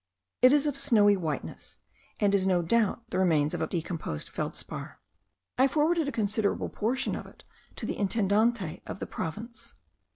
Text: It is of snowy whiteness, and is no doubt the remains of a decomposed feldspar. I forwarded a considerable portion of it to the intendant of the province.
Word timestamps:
It 0.41 0.51
is 0.51 0.65
of 0.65 0.75
snowy 0.77 1.15
whiteness, 1.15 1.77
and 2.19 2.33
is 2.33 2.47
no 2.47 2.63
doubt 2.63 3.03
the 3.11 3.19
remains 3.19 3.53
of 3.53 3.61
a 3.61 3.67
decomposed 3.67 4.29
feldspar. 4.29 4.99
I 5.59 5.67
forwarded 5.67 6.07
a 6.07 6.11
considerable 6.11 6.69
portion 6.69 7.13
of 7.15 7.27
it 7.27 7.43
to 7.75 7.85
the 7.85 7.99
intendant 7.99 8.81
of 8.87 8.97
the 8.99 9.05
province. 9.05 9.75